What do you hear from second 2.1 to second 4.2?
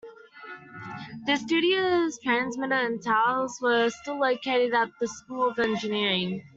transmitter and towers were still